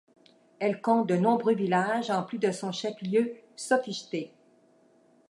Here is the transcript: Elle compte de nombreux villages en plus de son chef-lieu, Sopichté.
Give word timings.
Elle 0.57 0.81
compte 0.81 1.07
de 1.09 1.15
nombreux 1.15 1.53
villages 1.53 2.09
en 2.09 2.23
plus 2.23 2.39
de 2.39 2.51
son 2.51 2.71
chef-lieu, 2.71 3.35
Sopichté. 3.55 4.33